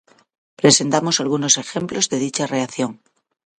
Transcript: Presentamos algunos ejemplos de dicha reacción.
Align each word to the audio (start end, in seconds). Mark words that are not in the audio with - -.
Presentamos 0.61 1.15
algunos 1.19 1.57
ejemplos 1.57 2.09
de 2.09 2.17
dicha 2.17 2.47
reacción. 2.47 3.01